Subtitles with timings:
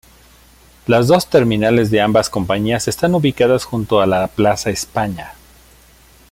[0.87, 5.35] Las dos terminales de ambas compañías están ubicadas junto a la plaza España.